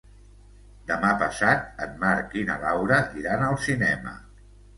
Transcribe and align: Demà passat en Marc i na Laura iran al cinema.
Demà 0.91 1.11
passat 1.23 1.83
en 1.87 1.93
Marc 2.05 2.33
i 2.41 2.47
na 2.49 2.57
Laura 2.65 2.99
iran 3.21 3.45
al 3.51 3.61
cinema. 3.69 4.17